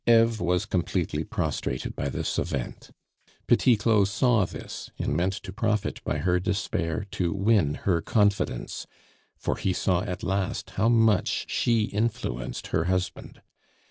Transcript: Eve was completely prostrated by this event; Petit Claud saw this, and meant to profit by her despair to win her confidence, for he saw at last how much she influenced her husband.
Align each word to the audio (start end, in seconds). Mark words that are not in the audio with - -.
Eve 0.07 0.41
was 0.41 0.65
completely 0.65 1.23
prostrated 1.23 1.95
by 1.95 2.09
this 2.09 2.39
event; 2.39 2.89
Petit 3.45 3.77
Claud 3.77 4.07
saw 4.07 4.45
this, 4.45 4.89
and 4.97 5.15
meant 5.15 5.33
to 5.33 5.53
profit 5.53 6.03
by 6.03 6.17
her 6.17 6.39
despair 6.39 7.05
to 7.11 7.31
win 7.31 7.75
her 7.75 8.01
confidence, 8.01 8.87
for 9.37 9.57
he 9.57 9.73
saw 9.73 10.01
at 10.01 10.23
last 10.23 10.71
how 10.71 10.89
much 10.89 11.45
she 11.51 11.83
influenced 11.83 12.69
her 12.73 12.85
husband. 12.85 13.43